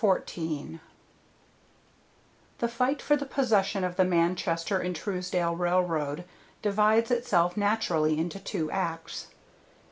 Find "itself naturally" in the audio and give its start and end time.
7.11-8.17